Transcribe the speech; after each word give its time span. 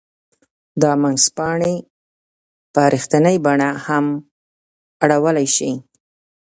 دا 0.81 0.91
منځپانګې 1.01 1.75
په 2.73 2.81
رښتینې 2.93 3.35
بڼه 3.45 3.69
هم 3.85 4.05
اړولای 5.03 5.47
شي 5.55 5.71